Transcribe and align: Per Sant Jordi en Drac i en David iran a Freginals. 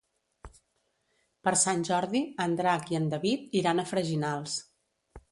Per 1.47 1.51
Sant 1.63 1.83
Jordi 1.89 2.21
en 2.45 2.55
Drac 2.61 2.89
i 2.93 2.97
en 3.01 3.05
David 3.11 3.53
iran 3.61 3.83
a 3.83 3.85
Freginals. 3.91 4.57